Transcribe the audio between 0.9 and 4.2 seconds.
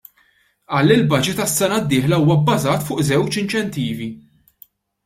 li l-baġit għas-sena d-dieħla huwa bbażat fuq żewġ inċentivi.